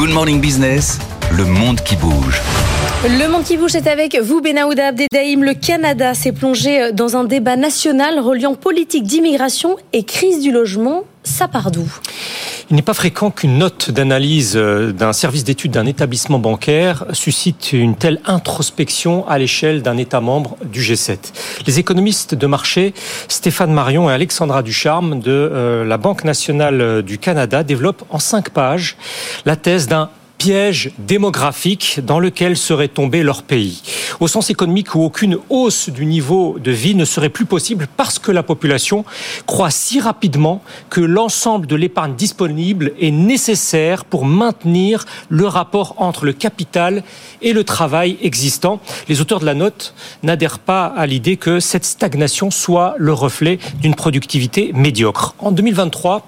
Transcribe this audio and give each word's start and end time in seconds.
Good 0.00 0.14
Morning 0.14 0.40
Business, 0.40 0.98
le 1.30 1.44
monde 1.44 1.82
qui 1.82 1.94
bouge. 1.94 2.40
Le 3.04 3.28
monde 3.28 3.44
qui 3.44 3.58
bouge 3.58 3.74
est 3.74 3.86
avec 3.86 4.16
vous, 4.18 4.40
Benaouda 4.40 4.86
Abdedaïm. 4.86 5.44
Le 5.44 5.52
Canada 5.52 6.14
s'est 6.14 6.32
plongé 6.32 6.90
dans 6.92 7.18
un 7.18 7.24
débat 7.24 7.56
national 7.56 8.18
reliant 8.18 8.54
politique 8.54 9.02
d'immigration 9.02 9.76
et 9.92 10.04
crise 10.04 10.40
du 10.40 10.52
logement. 10.52 11.04
D'où 11.72 11.86
il 12.70 12.76
n'est 12.76 12.82
pas 12.82 12.94
fréquent 12.94 13.32
qu'une 13.32 13.58
note 13.58 13.90
d'analyse 13.90 14.52
euh, 14.54 14.92
d'un 14.92 15.12
service 15.12 15.42
d'études 15.42 15.72
d'un 15.72 15.86
établissement 15.86 16.38
bancaire 16.38 17.04
suscite 17.12 17.72
une 17.72 17.96
telle 17.96 18.20
introspection 18.26 19.26
à 19.26 19.38
l'échelle 19.38 19.82
d'un 19.82 19.96
État 19.96 20.20
membre 20.20 20.56
du 20.64 20.80
G7. 20.80 21.18
Les 21.66 21.80
économistes 21.80 22.36
de 22.36 22.46
marché 22.46 22.94
Stéphane 23.26 23.72
Marion 23.72 24.08
et 24.08 24.12
Alexandra 24.12 24.62
Ducharme 24.62 25.18
de 25.18 25.32
euh, 25.32 25.84
la 25.84 25.96
Banque 25.98 26.22
nationale 26.22 27.02
du 27.02 27.18
Canada 27.18 27.64
développent 27.64 28.04
en 28.08 28.20
cinq 28.20 28.50
pages 28.50 28.96
la 29.46 29.56
thèse 29.56 29.88
d'un 29.88 30.10
piège 30.40 30.92
démographique 30.96 32.00
dans 32.02 32.18
lequel 32.18 32.56
serait 32.56 32.88
tombé 32.88 33.22
leur 33.22 33.42
pays. 33.42 33.82
Au 34.20 34.26
sens 34.26 34.48
économique 34.48 34.94
où 34.94 35.02
aucune 35.02 35.36
hausse 35.50 35.90
du 35.90 36.06
niveau 36.06 36.56
de 36.58 36.70
vie 36.70 36.94
ne 36.94 37.04
serait 37.04 37.28
plus 37.28 37.44
possible 37.44 37.86
parce 37.98 38.18
que 38.18 38.32
la 38.32 38.42
population 38.42 39.04
croît 39.44 39.70
si 39.70 40.00
rapidement 40.00 40.62
que 40.88 41.02
l'ensemble 41.02 41.66
de 41.66 41.76
l'épargne 41.76 42.14
disponible 42.14 42.92
est 42.98 43.10
nécessaire 43.10 44.06
pour 44.06 44.24
maintenir 44.24 45.04
le 45.28 45.46
rapport 45.46 45.96
entre 45.98 46.24
le 46.24 46.32
capital 46.32 47.02
et 47.42 47.52
le 47.52 47.62
travail 47.62 48.16
existant. 48.22 48.80
Les 49.10 49.20
auteurs 49.20 49.40
de 49.40 49.46
la 49.46 49.54
note 49.54 49.92
n'adhèrent 50.22 50.58
pas 50.58 50.86
à 50.86 51.04
l'idée 51.04 51.36
que 51.36 51.60
cette 51.60 51.84
stagnation 51.84 52.50
soit 52.50 52.94
le 52.96 53.12
reflet 53.12 53.58
d'une 53.82 53.94
productivité 53.94 54.72
médiocre. 54.74 55.34
En 55.38 55.52
2023, 55.52 56.26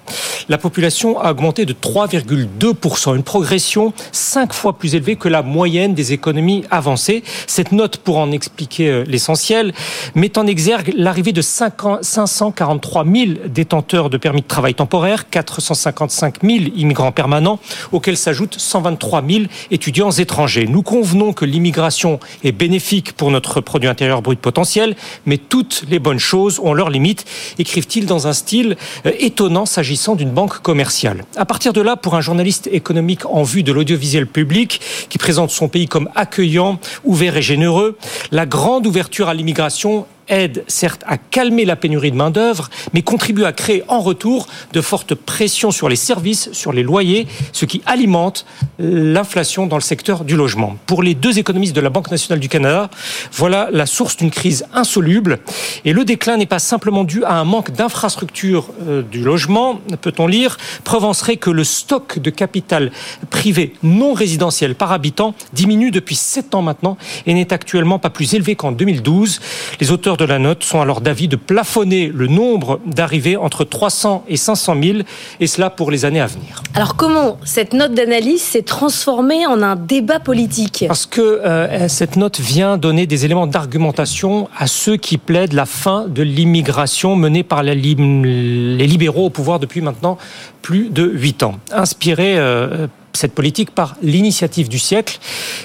la 0.49 0.59
population 0.59 1.19
a 1.19 1.31
augmenté 1.31 1.65
de 1.65 1.73
3,2%, 1.73 3.15
une 3.15 3.23
progression 3.23 3.91
cinq 4.11 4.53
fois 4.53 4.77
plus 4.77 4.95
élevé 4.95 5.15
que 5.15 5.27
la 5.27 5.41
moyenne 5.41 5.93
des 5.93 6.13
économies 6.13 6.63
avancées. 6.71 7.23
Cette 7.47 7.71
note, 7.71 7.97
pour 7.97 8.17
en 8.17 8.31
expliquer 8.31 8.89
euh, 8.89 9.03
l'essentiel, 9.07 9.73
met 10.15 10.37
en 10.37 10.47
exergue 10.47 10.93
l'arrivée 10.95 11.31
de 11.31 11.41
543 11.41 13.05
000 13.05 13.31
détenteurs 13.47 14.09
de 14.09 14.17
permis 14.17 14.41
de 14.41 14.47
travail 14.47 14.73
temporaire, 14.73 15.29
455 15.29 16.43
000 16.43 16.55
immigrants 16.75 17.11
permanents, 17.11 17.59
auxquels 17.91 18.17
s'ajoutent 18.17 18.55
123 18.57 19.23
000 19.27 19.43
étudiants 19.71 20.11
étrangers. 20.11 20.67
Nous 20.67 20.81
convenons 20.81 21.33
que 21.33 21.45
l'immigration 21.45 22.19
est 22.43 22.51
bénéfique 22.51 23.13
pour 23.13 23.31
notre 23.31 23.61
produit 23.61 23.89
intérieur 23.89 24.21
brut 24.21 24.39
potentiel, 24.39 24.95
mais 25.25 25.37
toutes 25.37 25.83
les 25.89 25.99
bonnes 25.99 26.19
choses 26.19 26.59
ont 26.59 26.73
leurs 26.73 26.89
limites, 26.89 27.25
écrivent-ils 27.59 28.05
dans 28.05 28.27
un 28.27 28.33
style 28.33 28.77
euh, 29.05 29.11
étonnant 29.19 29.65
s'agissant 29.65 30.15
d'une 30.15 30.31
banque 30.31 30.59
commerciale. 30.61 31.25
À 31.35 31.45
partir 31.45 31.73
de 31.73 31.81
là, 31.81 31.95
pour 31.95 32.15
un 32.15 32.21
journaliste 32.21 32.67
économique 32.71 33.25
en 33.25 33.43
vue 33.43 33.63
de 33.63 33.71
l'audio 33.71 33.92
visuel 33.95 34.27
public 34.27 34.81
qui 35.09 35.17
présente 35.17 35.51
son 35.51 35.67
pays 35.67 35.87
comme 35.87 36.09
accueillant, 36.15 36.79
ouvert 37.03 37.37
et 37.37 37.41
généreux. 37.41 37.97
La 38.31 38.45
grande 38.45 38.87
ouverture 38.87 39.29
à 39.29 39.33
l'immigration 39.33 40.05
aide 40.27 40.63
certes 40.67 41.03
à 41.07 41.17
calmer 41.17 41.65
la 41.65 41.75
pénurie 41.75 42.11
de 42.11 42.15
main-d'œuvre, 42.15 42.69
mais 42.93 43.01
contribue 43.01 43.45
à 43.45 43.53
créer 43.53 43.83
en 43.87 43.99
retour 43.99 44.47
de 44.73 44.81
fortes 44.81 45.15
pressions 45.15 45.71
sur 45.71 45.89
les 45.89 45.95
services, 45.95 46.51
sur 46.51 46.73
les 46.73 46.83
loyers, 46.83 47.27
ce 47.51 47.65
qui 47.65 47.81
alimente 47.85 48.45
l'inflation 48.79 49.67
dans 49.67 49.77
le 49.77 49.81
secteur 49.81 50.23
du 50.23 50.35
logement. 50.35 50.77
Pour 50.85 51.03
les 51.03 51.15
deux 51.15 51.39
économistes 51.39 51.75
de 51.75 51.81
la 51.81 51.89
Banque 51.89 52.11
nationale 52.11 52.39
du 52.39 52.49
Canada, 52.49 52.89
voilà 53.31 53.69
la 53.71 53.85
source 53.85 54.17
d'une 54.17 54.31
crise 54.31 54.65
insoluble. 54.73 55.39
Et 55.85 55.93
le 55.93 56.05
déclin 56.05 56.37
n'est 56.37 56.45
pas 56.45 56.59
simplement 56.59 57.03
dû 57.03 57.23
à 57.23 57.35
un 57.35 57.43
manque 57.43 57.71
d'infrastructures 57.71 58.69
euh, 58.87 59.01
du 59.01 59.23
logement, 59.23 59.79
peut-on 60.01 60.27
lire. 60.27 60.57
Preuve 60.83 61.03
serait 61.13 61.37
que 61.37 61.49
le 61.49 61.63
stock 61.63 62.19
de 62.19 62.29
capital 62.29 62.91
privé 63.29 63.73
non 63.83 64.13
résidentiel 64.13 64.75
par 64.75 64.91
habitant 64.91 65.35
diminue 65.51 65.91
depuis 65.91 66.15
sept 66.15 66.55
ans 66.55 66.61
maintenant 66.61 66.97
et 67.25 67.33
n'est 67.33 67.51
actuellement 67.51 67.99
pas 67.99 68.09
plus 68.09 68.33
élevé 68.33 68.55
qu'en 68.55 68.71
2012. 68.71 69.39
Les 69.81 69.91
auteurs 69.91 70.17
de 70.17 70.22
la 70.23 70.39
note 70.39 70.63
sont 70.63 70.81
alors 70.81 71.01
d'avis 71.01 71.27
de 71.27 71.35
plafonner 71.35 72.11
le 72.13 72.27
nombre 72.27 72.79
d'arrivées 72.85 73.37
entre 73.37 73.63
300 73.63 74.25
et 74.27 74.37
500 74.37 74.75
000, 74.81 74.97
et 75.39 75.47
cela 75.47 75.69
pour 75.69 75.91
les 75.91 76.05
années 76.05 76.21
à 76.21 76.27
venir. 76.27 76.63
Alors 76.73 76.95
comment 76.95 77.37
cette 77.43 77.73
note 77.73 77.93
d'analyse 77.93 78.41
s'est 78.41 78.63
transformée 78.63 79.45
en 79.45 79.61
un 79.61 79.75
débat 79.75 80.19
politique? 80.19 80.85
Parce 80.87 81.05
que 81.05 81.21
euh, 81.21 81.87
cette 81.87 82.15
note 82.15 82.39
vient 82.39 82.77
donner 82.77 83.05
des 83.05 83.25
éléments 83.25 83.47
d'argumentation 83.47 84.49
à 84.57 84.67
ceux 84.67 84.97
qui 84.97 85.17
plaident 85.17 85.53
la 85.53 85.65
fin 85.65 86.05
de 86.07 86.23
l'immigration 86.23 87.15
menée 87.15 87.43
par 87.43 87.63
les 87.63 87.75
libéraux 87.75 89.25
au 89.25 89.29
pouvoir 89.29 89.59
depuis 89.59 89.81
maintenant 89.81 90.17
plus 90.61 90.89
de 90.89 91.03
huit 91.03 91.43
ans. 91.43 91.55
Inspiré 91.71 92.37
euh, 92.37 92.87
cette 93.13 93.33
politique 93.33 93.71
par 93.71 93.95
l'initiative 94.01 94.69
du 94.69 94.79
siècle, 94.79 95.19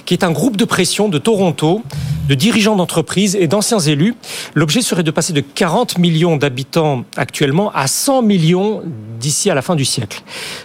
qui 0.05 0.15
est 0.15 0.25
un 0.25 0.31
groupe 0.31 0.57
de 0.57 0.65
pression 0.65 1.09
de 1.09 1.19
Toronto, 1.19 1.83
de 2.29 2.35
dirigeants 2.35 2.77
d'entreprises 2.77 3.37
et 3.37 3.47
d'anciens 3.47 3.79
élus. 3.79 4.15
L'objet 4.55 4.83
serait 4.83 5.03
de 5.03 5.11
passer 5.11 5.33
de 5.33 5.41
40 5.41 5.99
millions 5.99 6.37
d'habitants 6.37 7.05
actuellement 7.17 7.73
à 7.73 7.87
100 7.87 8.23
millions 8.23 8.83
d'ici 9.19 9.51
à 9.51 9.55
la 9.55 9.63
fin 9.63 9.75
du 9.75 9.85
siècle. 9.85 10.23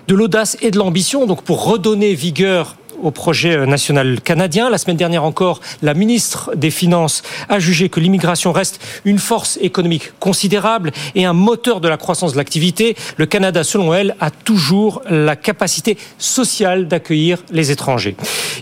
De 0.08 0.16
l'audace 0.16 0.58
et 0.62 0.72
de 0.72 0.78
l'ambition, 0.78 1.26
donc 1.26 1.44
pour 1.44 1.66
redonner 1.66 2.14
vigueur 2.14 2.76
au 3.04 3.12
projet 3.12 3.56
euh, 3.56 3.66
national 3.66 4.22
canadien. 4.22 4.70
La 4.70 4.78
semaine 4.78 4.98
dernière 4.98 5.24
encore, 5.24 5.60
la 5.82 5.94
ministre 5.94 6.52
des 6.56 6.72
Finances 6.72 7.22
a 7.50 7.60
jugé 7.60 7.90
que 7.90 8.00
l'immigration 8.00 8.52
reste 8.52 8.82
une 9.06 9.20
force 9.20 9.60
économique 9.62 10.12
considérable 10.20 10.92
et 11.16 11.26
un 11.26 11.34
moteur 11.34 11.82
de 11.82 11.88
la 11.88 11.98
croissance 11.98 12.34
de 12.34 12.38
l'activité. 12.38 12.96
Le 13.18 13.26
Canada, 13.26 13.64
selon 13.64 13.94
elle, 13.94 14.16
a 14.20 14.32
toujours 14.32 15.02
la 15.10 15.36
capacité 15.36 15.98
sociale 16.18 16.88
d'accueillir 16.88 17.40
les 17.52 17.72
étrangers. 17.72 18.16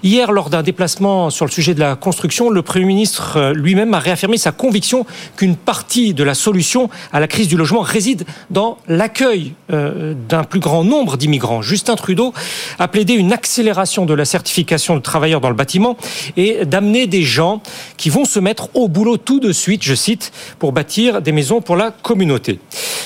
Hier, 0.04 0.32
lors 0.32 0.50
d'un 0.50 0.64
déplacement 0.64 1.30
sur 1.30 1.46
le 1.46 1.52
sujet 1.52 1.74
de 1.74 1.80
la 1.80 1.96
construction, 1.96 2.50
le 2.50 2.62
Premier 2.62 2.86
ministre 2.86 3.38
euh, 3.38 3.54
lui-même 3.54 3.94
a 3.94 4.00
réaffirmé 4.00 4.38
sa 4.38 4.52
conviction 4.52 5.06
qu'une 5.36 5.56
partie 5.56 6.14
de 6.14 6.24
la 6.24 6.34
solution 6.34 6.90
à 7.14 7.20
la 7.20 7.28
crise 7.28 7.48
du 7.48 7.58
logement 7.58 7.82
réside 7.82 8.26
dans 8.50 8.78
l'accueil 8.88 9.54
euh, 9.72 10.14
d'un 10.28 10.44
plus 10.44 10.60
grand 10.60 10.84
nombre 10.84 11.18
d'immigrants. 11.18 11.62
Justin 11.62 11.96
Trudeau 11.96 12.34
a 12.80 12.88
plaidé 12.88 13.14
une 13.14 13.32
accélération 13.32 14.06
de 14.06 14.14
la 14.14 14.26
certification 14.32 14.96
de 14.96 15.02
travailleurs 15.02 15.42
dans 15.42 15.50
le 15.50 15.56
bâtiment 15.56 15.98
et 16.38 16.66
d'amener 16.66 17.06
des 17.06 17.24
gens 17.24 17.62
qui 17.98 18.10
vont 18.10 18.26
se 18.26 18.40
mettre 18.40 18.70
au 18.74 18.88
boulot 18.88 19.18
tout 19.18 19.40
de 19.40 19.52
suite, 19.52 19.84
je 19.84 19.94
cite, 19.94 20.32
pour 20.58 20.72
bâtir 20.72 21.22
des 21.22 21.32
maisons 21.34 21.62
pour 21.62 21.76
la 21.76 21.92
communauté. 21.92 22.60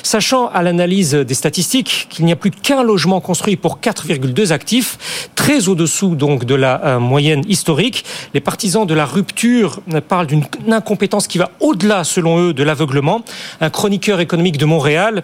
Sachant 0.06 0.50
à 0.50 0.62
l'analyse 0.62 1.16
des 1.16 1.34
statistiques 1.34 2.06
qu'il 2.12 2.26
n'y 2.26 2.32
a 2.32 2.36
plus 2.36 2.52
qu'un 2.52 2.84
logement 2.84 3.20
construit 3.22 3.56
pour 3.56 3.80
4,2 3.80 4.52
actifs, 4.52 5.32
très 5.34 5.68
au-dessous 5.68 6.16
donc 6.16 6.46
de 6.46 6.54
la 6.54 6.80
euh, 6.86 7.00
moyenne 7.00 7.42
historique, 7.48 8.06
les 8.36 8.40
partisans 8.40 8.86
de 8.86 8.94
la 8.94 9.04
rupture 9.08 9.82
parlent 10.08 10.28
d'une 10.28 10.44
incompétence 10.70 11.26
qui 11.26 11.40
va 11.40 11.50
au-delà, 11.60 12.04
selon 12.04 12.38
eux, 12.38 12.54
de 12.54 12.62
l'aveuglement. 12.62 13.22
Un 13.62 13.72
chroniqueur 13.72 14.20
économique 14.20 14.60
de 14.60 14.66
Montréal 14.66 15.24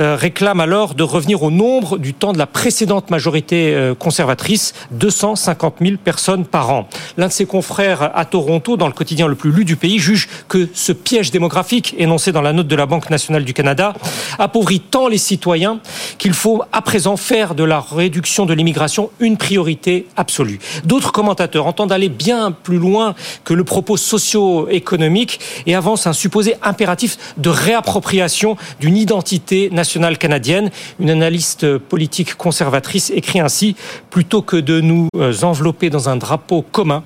euh, 0.00 0.16
réclame 0.16 0.58
alors 0.58 0.96
de 0.96 1.04
revenir 1.04 1.44
au 1.44 1.52
nombre 1.52 1.96
du 1.96 2.12
temps 2.12 2.32
de 2.32 2.38
la 2.38 2.48
précédente 2.48 3.10
majorité 3.10 3.76
euh, 3.76 3.94
conservatrice, 3.94 4.74
250 4.90 5.76
000 5.80 5.98
personnes 6.02 6.46
par 6.46 6.70
an. 6.70 6.88
L'un 7.16 7.28
de 7.28 7.32
ses 7.32 7.46
confrères 7.46 8.10
à 8.12 8.24
Toronto, 8.24 8.76
dans 8.76 8.88
le 8.88 8.92
quotidien 8.92 9.28
le 9.28 9.36
plus 9.36 9.52
lu 9.52 9.64
du 9.64 9.76
pays, 9.76 10.00
juge 10.00 10.28
que 10.48 10.68
ce 10.74 10.90
piège 10.90 11.30
démographique 11.30 11.94
énoncé 11.96 12.32
dans 12.32 12.42
la 12.42 12.52
note 12.52 12.66
de 12.66 12.74
la 12.74 12.86
Banque 12.86 13.08
nationale 13.08 13.44
du 13.44 13.54
Canada 13.54 13.94
appauvrit 14.38 14.80
tant 14.80 15.08
les 15.08 15.18
citoyens 15.18 15.80
qu'il 16.18 16.32
faut 16.32 16.62
à 16.72 16.82
présent 16.82 17.16
faire 17.16 17.54
de 17.54 17.64
la 17.64 17.80
réduction 17.80 18.46
de 18.46 18.54
l'immigration 18.54 19.10
une 19.20 19.36
priorité 19.36 20.06
absolue. 20.16 20.58
D'autres 20.84 21.12
commentateurs 21.12 21.66
entendent 21.66 21.92
aller 21.92 22.08
bien 22.08 22.52
plus 22.52 22.78
loin 22.78 23.14
que 23.44 23.54
le 23.54 23.64
propos 23.64 23.96
socio-économique 23.96 25.40
et 25.66 25.74
avancent 25.74 26.06
un 26.06 26.12
supposé 26.12 26.54
impératif 26.62 27.18
de 27.36 27.48
réappropriation 27.48 28.56
d'une 28.80 28.96
identité 28.96 29.70
nationale 29.70 30.18
canadienne. 30.18 30.70
Une 31.00 31.10
analyste 31.10 31.78
politique 31.78 32.34
conservatrice 32.34 33.10
écrit 33.10 33.40
ainsi 33.40 33.76
plutôt 34.10 34.42
que 34.42 34.56
de 34.56 34.80
nous 34.80 35.08
envelopper 35.42 35.90
dans 35.90 36.08
un 36.08 36.16
drapeau 36.16 36.62
commun, 36.62 37.04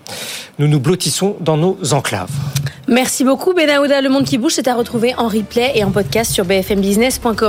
nous 0.59 0.69
nous 0.69 0.81
blottissons 0.81 1.37
dans 1.41 1.57
nos 1.57 1.79
enclaves. 1.93 2.31
Merci 2.91 3.23
beaucoup 3.23 3.55
Benaouda. 3.55 4.01
Le 4.01 4.09
Monde 4.09 4.25
qui 4.25 4.37
bouge, 4.37 4.55
c'est 4.55 4.67
à 4.67 4.75
retrouver 4.75 5.15
en 5.17 5.29
replay 5.29 5.71
et 5.77 5.85
en 5.85 5.93
podcast 5.93 6.33
sur 6.33 6.45
bfmbusiness.com. 6.45 7.49